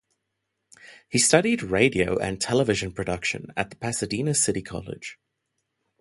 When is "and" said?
2.17-2.41